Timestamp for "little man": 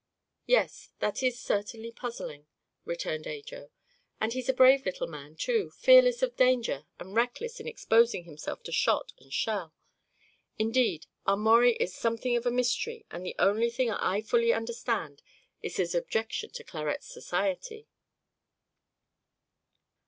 4.83-5.35